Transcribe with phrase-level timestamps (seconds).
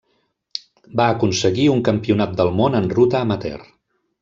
[1.01, 3.63] Va aconseguir un Campionat del món en ruta amateur.